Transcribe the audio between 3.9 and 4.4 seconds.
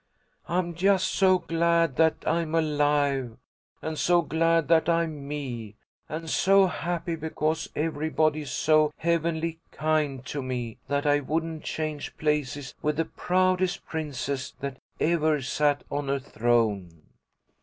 so